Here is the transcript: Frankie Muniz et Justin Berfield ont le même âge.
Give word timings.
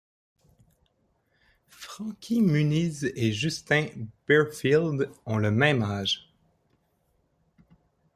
Frankie 1.67 2.41
Muniz 2.41 3.03
et 3.15 3.31
Justin 3.33 3.85
Berfield 4.27 5.11
ont 5.27 5.37
le 5.37 5.51
même 5.51 5.83
âge. 5.83 6.33